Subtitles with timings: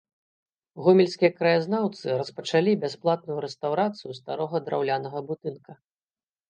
[0.85, 5.71] Гомельскія краязнаўцы распачалі бясплатную рэстаўрацыю старога драўлянага будынка.